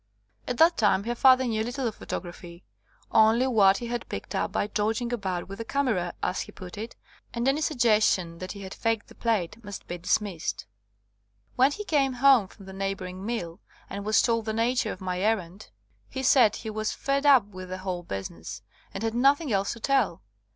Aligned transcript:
At 0.47 0.57
that 0.57 0.77
time 0.77 1.03
her 1.03 1.13
father 1.13 1.45
knew 1.45 1.63
little 1.63 1.85
of 1.87 1.93
pho 1.93 2.05
tography, 2.05 2.63
"only 3.11 3.45
what 3.45 3.77
he 3.77 3.85
had 3.85 4.09
picked 4.09 4.33
up 4.33 4.51
by 4.51 4.65
dodging 4.65 5.13
about 5.13 5.47
with 5.47 5.59
the 5.59 5.63
camera," 5.63 6.15
as 6.23 6.41
he 6.41 6.51
put 6.51 6.75
it, 6.75 6.95
and 7.35 7.47
any 7.47 7.61
suggestion 7.61 8.39
that 8.39 8.53
he 8.53 8.61
had 8.63 8.73
faked 8.73 9.09
the 9.09 9.13
plate 9.13 9.63
must 9.63 9.85
be 9.87 9.99
dismissed. 9.99 10.65
When 11.55 11.69
he 11.71 11.83
came 11.85 12.13
home 12.13 12.47
from 12.47 12.65
the 12.65 12.73
neighbour 12.73 13.05
ing 13.05 13.23
mill, 13.23 13.59
and 13.91 14.03
was 14.03 14.23
told 14.23 14.45
the 14.45 14.53
nature 14.53 14.91
of 14.91 15.01
my 15.01 15.19
errand, 15.19 15.69
he 16.09 16.23
said 16.23 16.55
he 16.55 16.71
was 16.71 16.93
"fed 16.93 17.27
up" 17.27 17.45
with 17.45 17.69
the 17.69 17.77
whole 17.77 18.01
business, 18.01 18.63
and 18.95 19.03
had 19.03 19.13
nothing 19.13 19.53
else 19.53 19.73
to 19.73 19.79
tell. 19.79 20.23